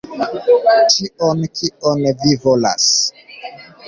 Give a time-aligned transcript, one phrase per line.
[0.93, 2.87] Ĉion kion vi volas.